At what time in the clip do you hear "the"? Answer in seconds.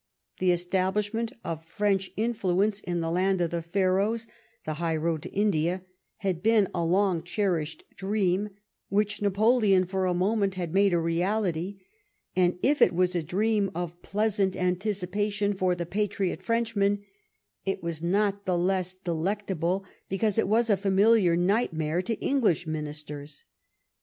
0.39-0.49, 3.01-3.11, 3.51-3.61, 4.65-4.73, 15.75-15.85, 18.45-18.57